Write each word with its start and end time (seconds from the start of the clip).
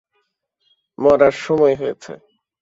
মরার 0.97 1.35
সময় 1.43 1.75
হয়েছে। 1.75 2.11